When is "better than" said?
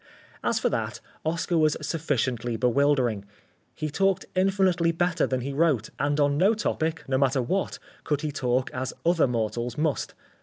4.91-5.41